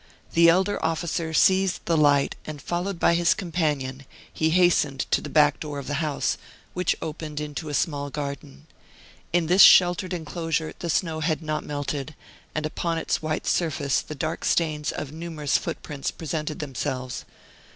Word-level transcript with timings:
The 0.33 0.49
elder 0.49 0.83
officer 0.83 1.31
seized 1.31 1.85
the 1.85 1.95
light, 1.95 2.35
and 2.43 2.59
followed 2.59 2.99
by 2.99 3.13
his 3.13 3.35
companion, 3.35 4.03
he 4.33 4.49
hastened 4.49 5.01
to 5.11 5.21
the 5.21 5.29
back 5.29 5.59
door 5.59 5.77
of 5.77 5.85
the 5.85 6.01
house, 6.01 6.39
which 6.73 6.95
opened 7.03 7.39
into 7.39 7.69
a 7.69 7.75
small 7.75 8.09
garden. 8.09 8.65
In 9.31 9.45
this 9.45 9.61
sheltered 9.61 10.11
enclosure 10.11 10.73
the 10.79 10.89
snow 10.89 11.19
had 11.19 11.43
not 11.43 11.63
melted, 11.63 12.15
and 12.55 12.65
upon 12.65 12.97
its 12.97 13.21
white 13.21 13.45
surface 13.45 14.01
the 14.01 14.15
dark 14.15 14.43
stains 14.43 14.91
of 14.91 15.11
numerous 15.11 15.55
footprints 15.59 16.09
presented 16.09 16.57
themselves. 16.57 17.23